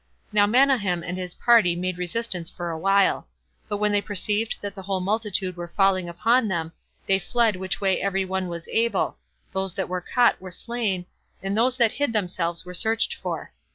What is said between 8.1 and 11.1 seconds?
one was able; those that were caught were slain,